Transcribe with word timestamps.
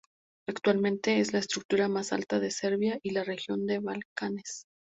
Actualmente 0.49 1.19
es 1.19 1.31
la 1.31 1.37
estructura 1.37 1.87
más 1.87 2.11
alta 2.11 2.37
en 2.37 2.49
Serbia 2.49 2.97
y 3.03 3.11
la 3.11 3.23
región 3.23 3.67
de 3.67 3.75
los 3.75 3.83
Balcanes. 3.83 4.65